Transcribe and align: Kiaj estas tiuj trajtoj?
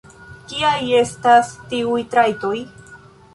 Kiaj 0.53 0.79
estas 0.99 1.51
tiuj 1.75 2.01
trajtoj? 2.15 2.57